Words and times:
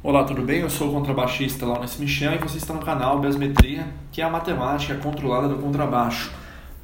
Olá, 0.00 0.22
tudo 0.22 0.42
bem? 0.42 0.60
Eu 0.60 0.70
sou 0.70 0.90
o 0.90 0.92
contrabaixista 0.92 1.66
Laurence 1.66 2.00
Michel 2.00 2.34
e 2.34 2.38
você 2.38 2.56
está 2.56 2.72
no 2.72 2.78
canal 2.78 3.18
Besmetria, 3.18 3.84
que 4.12 4.22
é 4.22 4.24
a 4.24 4.30
matemática 4.30 4.94
controlada 4.94 5.48
do 5.48 5.56
contrabaixo. 5.56 6.30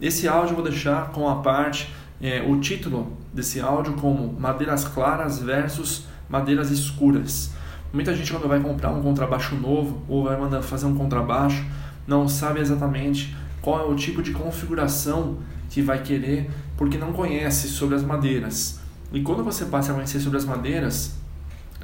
Esse 0.01 0.26
áudio 0.26 0.50
eu 0.50 0.57
vou 0.57 0.65
deixar 0.65 1.13
com 1.13 1.29
a 1.29 1.37
parte, 1.37 1.95
é, 2.21 2.42
o 2.42 2.58
título 2.58 3.17
desse 3.33 3.61
áudio 3.61 3.92
como 3.92 4.33
madeiras 4.33 4.85
claras 4.85 5.39
versus 5.39 6.07
madeiras 6.29 6.73
escuras. 6.73 7.53
Muita 7.92 8.16
gente 8.16 8.32
quando 8.32 8.48
vai 8.48 8.58
comprar 8.58 8.90
um 8.90 9.00
contrabaixo 9.00 9.54
novo 9.54 10.02
ou 10.08 10.24
vai 10.24 10.36
mandar 10.36 10.60
fazer 10.62 10.86
um 10.86 10.96
contrabaixo 10.96 11.64
não 12.08 12.26
sabe 12.26 12.58
exatamente 12.58 13.32
qual 13.62 13.78
é 13.78 13.84
o 13.84 13.94
tipo 13.94 14.24
de 14.24 14.32
configuração 14.32 15.38
que 15.70 15.80
vai 15.80 16.02
querer 16.02 16.50
porque 16.76 16.98
não 16.98 17.12
conhece 17.12 17.68
sobre 17.68 17.94
as 17.94 18.02
madeiras. 18.02 18.80
E 19.12 19.20
quando 19.20 19.44
você 19.44 19.66
passa 19.66 19.92
a 19.92 19.94
conhecer 19.94 20.18
sobre 20.18 20.36
as 20.36 20.44
madeiras, 20.44 21.22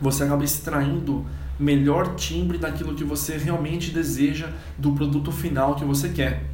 você 0.00 0.24
acaba 0.24 0.44
extraindo 0.44 1.26
melhor 1.58 2.14
timbre 2.14 2.56
daquilo 2.56 2.94
que 2.94 3.04
você 3.04 3.36
realmente 3.36 3.90
deseja 3.90 4.48
do 4.78 4.92
produto 4.92 5.30
final 5.30 5.74
que 5.74 5.84
você 5.84 6.08
quer. 6.08 6.44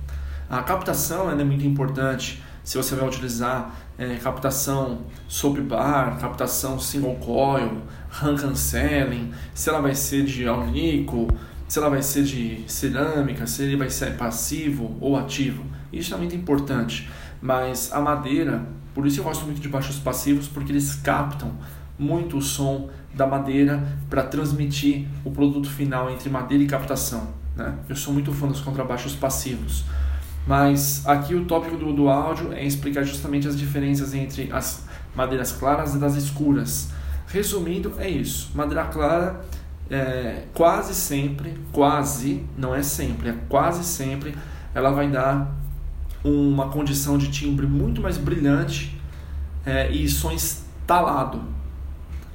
A 0.50 0.62
captação 0.62 1.30
é 1.30 1.44
muito 1.44 1.64
importante. 1.64 2.42
Se 2.64 2.76
você 2.76 2.96
vai 2.96 3.06
utilizar 3.06 3.74
é, 3.96 4.16
captação 4.16 5.02
soap 5.28 5.58
bar, 5.60 6.18
captação 6.18 6.78
single 6.78 7.14
coil, 7.16 7.82
RAM 8.10 8.36
canceling, 8.36 9.32
se 9.54 9.68
ela 9.68 9.80
vai 9.80 9.94
ser 9.94 10.24
de 10.24 10.46
alnico, 10.48 11.28
se 11.68 11.78
ela 11.78 11.88
vai 11.88 12.02
ser 12.02 12.24
de 12.24 12.64
cerâmica, 12.66 13.46
se 13.46 13.62
ele 13.62 13.76
vai 13.76 13.90
ser 13.90 14.16
passivo 14.16 14.96
ou 15.00 15.16
ativo. 15.16 15.64
Isso 15.92 16.14
é 16.14 16.16
muito 16.16 16.34
importante. 16.34 17.08
Mas 17.40 17.92
a 17.92 18.00
madeira, 18.00 18.66
por 18.94 19.06
isso 19.06 19.20
eu 19.20 19.24
gosto 19.24 19.44
muito 19.44 19.60
de 19.60 19.68
baixos 19.68 19.98
passivos, 19.98 20.48
porque 20.48 20.72
eles 20.72 20.94
captam 20.96 21.52
muito 21.98 22.38
o 22.38 22.42
som 22.42 22.88
da 23.14 23.26
madeira 23.26 23.82
para 24.10 24.22
transmitir 24.22 25.06
o 25.24 25.30
produto 25.30 25.70
final 25.70 26.10
entre 26.10 26.28
madeira 26.28 26.62
e 26.62 26.66
captação. 26.66 27.28
Né? 27.56 27.74
Eu 27.88 27.96
sou 27.96 28.12
muito 28.12 28.32
fã 28.32 28.46
dos 28.46 28.60
contrabaixos 28.60 29.14
passivos. 29.14 29.84
Mas 30.46 31.04
aqui 31.06 31.34
o 31.34 31.44
tópico 31.44 31.76
do, 31.76 31.92
do 31.92 32.08
áudio 32.08 32.52
é 32.52 32.64
explicar 32.64 33.02
justamente 33.02 33.48
as 33.48 33.58
diferenças 33.58 34.14
entre 34.14 34.52
as 34.52 34.86
madeiras 35.14 35.50
claras 35.50 35.94
e 35.94 35.98
das 35.98 36.14
escuras. 36.14 36.90
Resumindo, 37.26 37.94
é 37.98 38.08
isso. 38.08 38.50
Madeira 38.54 38.84
clara 38.84 39.40
é, 39.90 40.44
quase 40.54 40.94
sempre, 40.94 41.54
quase, 41.72 42.44
não 42.56 42.74
é 42.74 42.82
sempre, 42.82 43.30
é 43.30 43.34
quase 43.48 43.82
sempre, 43.84 44.36
ela 44.74 44.90
vai 44.90 45.08
dar 45.08 45.52
uma 46.22 46.68
condição 46.68 47.16
de 47.16 47.30
timbre 47.30 47.66
muito 47.66 48.00
mais 48.00 48.18
brilhante 48.18 49.00
é, 49.64 49.90
e 49.90 50.08
som 50.08 50.30
instalado. 50.30 51.42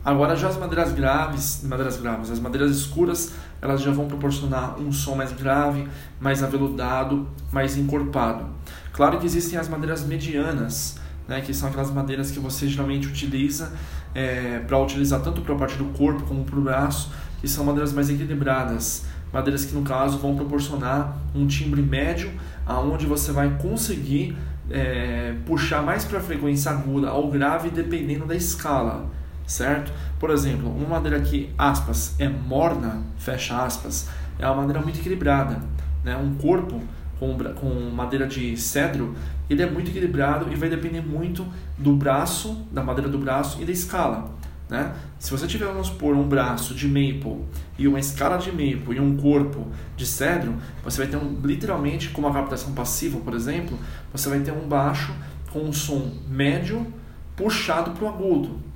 Agora 0.03 0.35
já 0.35 0.47
as 0.47 0.57
madeiras 0.57 0.91
graves, 0.93 1.61
madeiras 1.63 1.97
graves, 1.97 2.31
as 2.31 2.39
madeiras 2.39 2.71
escuras, 2.71 3.33
elas 3.61 3.83
já 3.83 3.91
vão 3.91 4.07
proporcionar 4.07 4.79
um 4.79 4.91
som 4.91 5.13
mais 5.13 5.31
grave, 5.31 5.87
mais 6.19 6.41
aveludado, 6.41 7.27
mais 7.51 7.77
encorpado. 7.77 8.45
Claro 8.91 9.19
que 9.19 9.27
existem 9.27 9.59
as 9.59 9.69
madeiras 9.69 10.03
medianas, 10.03 10.97
né, 11.27 11.41
que 11.41 11.53
são 11.53 11.69
aquelas 11.69 11.91
madeiras 11.91 12.31
que 12.31 12.39
você 12.39 12.67
geralmente 12.67 13.07
utiliza 13.07 13.73
é, 14.15 14.57
para 14.65 14.79
utilizar 14.79 15.21
tanto 15.21 15.41
para 15.41 15.53
a 15.53 15.57
parte 15.57 15.77
do 15.77 15.85
corpo 15.85 16.23
como 16.23 16.43
para 16.45 16.57
o 16.57 16.61
braço, 16.63 17.11
que 17.39 17.47
são 17.47 17.63
madeiras 17.63 17.93
mais 17.93 18.09
equilibradas, 18.09 19.05
madeiras 19.31 19.65
que 19.65 19.75
no 19.75 19.83
caso 19.83 20.17
vão 20.17 20.35
proporcionar 20.35 21.15
um 21.35 21.45
timbre 21.45 21.83
médio, 21.83 22.31
aonde 22.65 23.05
você 23.05 23.31
vai 23.31 23.55
conseguir 23.61 24.35
é, 24.67 25.35
puxar 25.45 25.83
mais 25.83 26.03
para 26.05 26.17
a 26.17 26.21
frequência 26.21 26.71
aguda 26.71 27.13
ou 27.13 27.29
grave 27.29 27.69
dependendo 27.69 28.25
da 28.25 28.35
escala 28.35 29.20
certo? 29.51 29.91
Por 30.19 30.29
exemplo, 30.29 30.69
uma 30.69 30.87
madeira 30.87 31.19
que, 31.19 31.53
aspas, 31.57 32.15
é 32.17 32.27
morna, 32.27 33.01
fecha 33.17 33.63
aspas, 33.63 34.09
é 34.39 34.45
uma 34.45 34.57
madeira 34.57 34.81
muito 34.81 34.99
equilibrada, 34.99 35.59
né? 36.03 36.15
Um 36.15 36.35
corpo 36.35 36.81
com, 37.19 37.37
com 37.37 37.91
madeira 37.91 38.25
de 38.25 38.55
cedro, 38.57 39.13
ele 39.49 39.61
é 39.61 39.69
muito 39.69 39.91
equilibrado 39.91 40.51
e 40.51 40.55
vai 40.55 40.69
depender 40.69 41.01
muito 41.01 41.45
do 41.77 41.95
braço, 41.95 42.65
da 42.71 42.81
madeira 42.81 43.09
do 43.09 43.17
braço 43.17 43.61
e 43.61 43.65
da 43.65 43.71
escala, 43.71 44.33
né? 44.69 44.93
Se 45.19 45.29
você 45.29 45.45
tiver, 45.45 45.65
vamos 45.65 45.87
supor, 45.87 46.15
um 46.15 46.27
braço 46.27 46.73
de 46.73 46.87
maple 46.87 47.43
e 47.77 47.87
uma 47.87 47.99
escala 47.99 48.37
de 48.37 48.51
maple 48.51 48.95
e 48.95 48.99
um 48.99 49.17
corpo 49.17 49.67
de 49.97 50.05
cedro, 50.05 50.55
você 50.83 50.99
vai 50.99 51.07
ter 51.07 51.17
um, 51.17 51.39
literalmente, 51.43 52.09
com 52.09 52.21
uma 52.21 52.31
captação 52.31 52.73
passiva, 52.73 53.19
por 53.19 53.33
exemplo, 53.33 53.77
você 54.13 54.29
vai 54.29 54.39
ter 54.39 54.51
um 54.51 54.67
baixo 54.67 55.13
com 55.51 55.59
um 55.59 55.73
som 55.73 56.09
médio 56.27 56.87
puxado 57.35 57.91
para 57.91 58.05
o 58.05 58.07
agudo, 58.07 58.71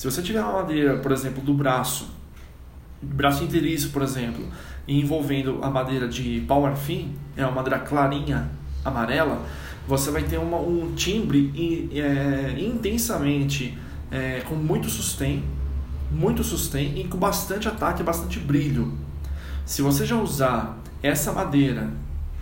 se 0.00 0.10
você 0.10 0.22
tiver 0.22 0.40
uma 0.40 0.62
madeira, 0.62 0.96
por 0.96 1.12
exemplo, 1.12 1.42
do 1.42 1.52
braço, 1.52 2.08
braço 3.02 3.44
inteiriço, 3.44 3.90
por 3.90 4.00
exemplo, 4.00 4.42
envolvendo 4.88 5.58
a 5.60 5.68
madeira 5.68 6.08
de 6.08 6.42
pau 6.48 6.62
marfim, 6.62 7.14
é 7.36 7.44
uma 7.44 7.56
madeira 7.56 7.80
clarinha, 7.80 8.50
amarela, 8.82 9.44
você 9.86 10.10
vai 10.10 10.22
ter 10.22 10.38
uma, 10.38 10.56
um 10.56 10.94
timbre 10.94 11.90
é, 11.92 12.58
intensamente 12.58 13.76
é, 14.10 14.40
com 14.48 14.54
muito 14.54 14.88
sustain, 14.88 15.44
muito 16.10 16.42
sustain 16.42 16.98
e 16.98 17.06
com 17.06 17.18
bastante 17.18 17.68
ataque, 17.68 18.02
bastante 18.02 18.38
brilho. 18.38 18.94
Se 19.66 19.82
você 19.82 20.06
já 20.06 20.16
usar 20.16 20.78
essa 21.02 21.30
madeira 21.30 21.90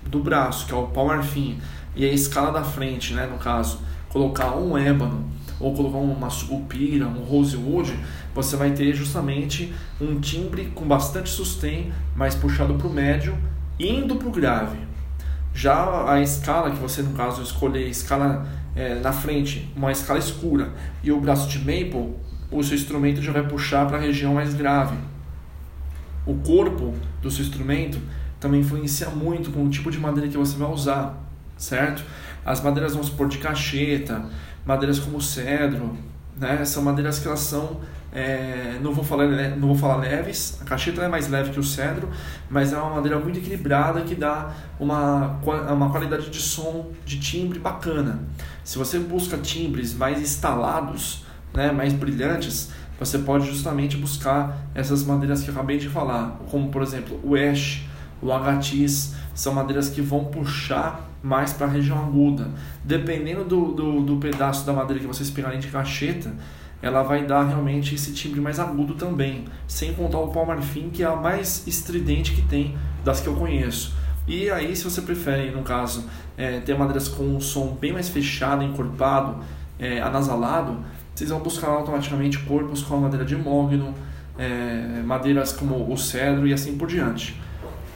do 0.07 0.21
braço, 0.21 0.65
que 0.65 0.73
é 0.73 0.77
o 0.77 0.87
pau 0.87 1.09
marfim, 1.09 1.59
e 1.97 2.05
a 2.05 2.13
escala 2.13 2.53
da 2.53 2.63
frente, 2.63 3.15
né, 3.15 3.27
no 3.27 3.37
caso, 3.37 3.81
colocar 4.11 4.57
um 4.57 4.79
ébano 4.79 5.38
ou 5.61 5.75
colocar 5.75 5.99
uma 5.99 6.31
sucupira, 6.31 7.07
um 7.07 7.25
rosewood, 7.25 7.95
você 8.35 8.57
vai 8.57 8.71
ter 8.71 8.93
justamente 8.95 9.73
um 10.01 10.21
timbre 10.21 10.67
com 10.75 10.87
bastante 10.87 11.31
sustain, 11.31 11.93
mais 12.15 12.35
puxado 12.35 12.75
para 12.75 12.87
o 12.87 12.93
médio, 12.93 13.37
indo 13.79 14.17
para 14.17 14.29
o 14.29 14.31
grave. 14.31 14.79
Já 15.55 16.11
a 16.11 16.21
escala 16.21 16.71
que 16.71 16.77
você, 16.77 17.03
no 17.03 17.13
caso, 17.15 17.43
escolher 17.43 17.89
escala 17.89 18.47
é, 18.77 18.95
na 19.01 19.13
frente, 19.13 19.69
uma 19.75 19.91
escala 19.91 20.19
escura, 20.19 20.71
e 21.03 21.11
o 21.11 21.21
braço 21.21 21.49
de 21.49 21.59
maple, 21.59 22.15
o 22.51 22.63
seu 22.63 22.77
instrumento 22.77 23.21
já 23.21 23.33
vai 23.33 23.47
puxar 23.47 23.87
para 23.87 23.97
a 23.97 24.01
região 24.01 24.35
mais 24.35 24.55
grave. 24.55 24.97
O 26.25 26.35
corpo 26.35 26.95
do 27.21 27.31
seu 27.31 27.45
instrumento 27.45 27.99
também 28.39 28.61
influencia 28.61 29.09
muito 29.11 29.51
com 29.51 29.65
o 29.65 29.69
tipo 29.69 29.91
de 29.91 29.99
madeira 29.99 30.29
que 30.29 30.37
você 30.37 30.57
vai 30.57 30.71
usar, 30.71 31.19
certo? 31.57 32.05
As 32.45 32.63
madeiras 32.63 32.95
vão 32.95 33.03
supor 33.03 33.29
de 33.29 33.39
cacheta, 33.39 34.25
madeiras 34.69 34.99
como 34.99 35.19
cedro, 35.19 35.97
né? 36.37 36.63
São 36.67 36.83
madeiras 36.83 37.19
que 37.19 37.27
elas 37.27 37.41
são, 37.41 37.81
é, 38.13 38.79
não, 38.83 38.93
vou 38.93 39.03
falar, 39.03 39.27
não 39.57 39.69
vou 39.69 39.77
falar 39.79 39.97
leves, 39.97 40.59
a 40.61 40.65
cacheta 40.67 41.01
é 41.01 41.09
mais 41.09 41.27
leve 41.31 41.53
que 41.53 41.59
o 41.59 41.63
cedro, 41.65 42.11
mas 42.51 42.75
é 42.75 42.77
uma 42.77 42.97
madeira 42.97 43.19
muito 43.19 43.39
equilibrada 43.39 44.03
que 44.03 44.15
dá 44.15 44.53
uma, 44.79 45.41
uma 45.73 45.89
qualidade 45.89 46.29
de 46.29 46.39
som, 46.39 46.93
de 47.07 47.19
timbre 47.19 47.59
bacana. 47.59 48.25
Se 48.63 48.77
você 48.77 48.99
busca 48.99 49.39
timbres 49.39 49.95
mais 49.95 50.21
instalados, 50.21 51.25
né, 51.55 51.73
mais 51.73 51.95
brilhantes, 51.95 52.71
você 53.01 53.19
pode 53.21 53.47
justamente 53.47 53.97
buscar 53.97 54.69
essas 54.75 55.03
madeiras 55.03 55.43
que 55.43 55.49
eu 55.49 55.55
acabei 55.55 55.79
de 55.79 55.89
falar, 55.89 56.41
como 56.51 56.69
por 56.69 56.83
exemplo 56.83 57.19
o 57.25 57.35
ash, 57.35 57.87
o 58.23 58.33
agatis, 58.33 59.15
são 59.35 59.55
madeiras 59.55 59.89
que 59.89 60.01
vão 60.01 60.25
puxar 60.25 61.09
mais 61.23 61.53
para 61.53 61.67
a 61.67 61.71
região 61.71 61.99
aguda. 61.99 62.49
Dependendo 62.85 63.45
do, 63.45 63.73
do, 63.73 64.01
do, 64.03 64.17
pedaço 64.17 64.67
da 64.67 64.73
madeira 64.73 65.01
que 65.01 65.07
vocês 65.07 65.31
pegarem 65.31 65.59
de 65.59 65.69
cacheta, 65.69 66.33
ela 66.81 67.03
vai 67.03 67.27
dar 67.27 67.45
realmente 67.45 67.95
esse 67.95 68.13
timbre 68.13 68.41
mais 68.41 68.59
agudo 68.59 68.95
também. 68.95 69.45
Sem 69.67 69.93
contar 69.95 70.19
o 70.19 70.29
pau 70.29 70.47
marfim, 70.47 70.91
que 70.91 71.03
é 71.03 71.07
a 71.07 71.17
mais 71.17 71.67
estridente 71.67 72.33
que 72.33 72.43
tem 72.43 72.77
das 73.05 73.21
que 73.21 73.27
eu 73.27 73.35
conheço. 73.35 73.95
E 74.27 74.51
aí, 74.51 74.77
se 74.77 74.85
você 74.85 75.01
prefere, 75.01 75.51
no 75.51 75.63
caso, 75.63 76.05
é, 76.37 76.61
ter 76.61 76.77
madeiras 76.77 77.09
com 77.09 77.25
um 77.25 77.41
som 77.41 77.77
bem 77.81 77.93
mais 77.93 78.09
fechado, 78.09 78.63
encorpado, 78.63 79.43
é, 79.79 80.01
anasalado, 80.01 80.79
vocês 81.15 81.31
vão 81.31 81.41
buscar 81.41 81.69
automaticamente 81.69 82.39
corpos 82.41 82.83
com 82.83 82.97
a 82.97 83.01
madeira 83.01 83.25
de 83.25 83.35
mogno, 83.35 83.95
é, 84.39 85.03
madeiras 85.05 85.53
como 85.53 85.93
o 85.93 85.97
cedro 85.97 86.47
e 86.47 86.53
assim 86.53 86.77
por 86.77 86.87
diante. 86.87 87.41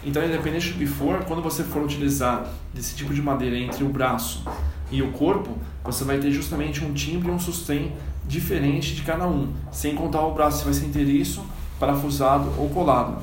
Então, 0.05 0.25
independente 0.25 0.73
do 0.73 0.79
que 0.79 0.87
for, 0.87 1.25
quando 1.25 1.43
você 1.43 1.63
for 1.63 1.83
utilizar 1.83 2.47
desse 2.75 2.95
tipo 2.97 3.15
de 3.15 3.23
madeira 3.23 3.57
entre 3.57 3.85
o 3.85 3.89
braço 3.89 4.45
e 4.91 5.01
o 5.01 5.13
corpo, 5.13 5.57
você 5.85 6.05
vai 6.05 6.19
ter 6.19 6.31
justamente 6.33 6.85
um 6.85 6.93
timbre 6.93 7.29
e 7.29 7.31
um 7.31 7.39
sustain 7.39 7.93
diferente 8.27 8.95
de 8.95 9.03
cada 9.03 9.27
um, 9.27 9.53
sem 9.71 9.95
contar 9.95 10.27
o 10.27 10.35
braço 10.35 10.59
se 10.59 10.65
vai 10.65 10.75
ser 10.75 10.87
inteiriço, 10.87 11.45
parafusado 11.79 12.53
ou 12.59 12.69
colado. 12.69 13.23